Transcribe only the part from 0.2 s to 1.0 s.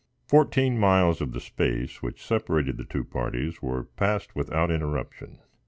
Fourteen